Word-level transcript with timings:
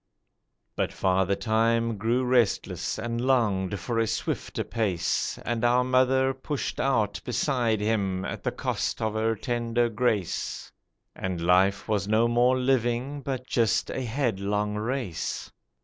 But 0.75 0.91
Father 0.91 1.35
Time 1.35 1.99
grew 1.99 2.23
restless 2.23 2.97
and 2.97 3.21
longed 3.21 3.79
for 3.79 3.99
a 3.99 4.07
swifter 4.07 4.63
pace, 4.63 5.37
And 5.45 5.63
our 5.63 5.83
mother 5.83 6.33
pushed 6.33 6.79
out 6.79 7.21
beside 7.23 7.79
him 7.79 8.25
at 8.25 8.41
the 8.41 8.51
cost 8.51 8.99
of 8.99 9.13
her 9.13 9.35
tender 9.35 9.89
grace, 9.89 10.71
And 11.15 11.39
life 11.39 11.87
was 11.87 12.07
no 12.07 12.27
more 12.27 12.57
living 12.57 13.21
but 13.21 13.45
just 13.45 13.91
a 13.91 14.01
headlong 14.01 14.73
race. 14.73 15.51